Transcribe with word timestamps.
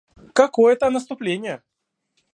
Какое 0.33 0.75
там 0.75 0.93
наступление! 0.93 1.61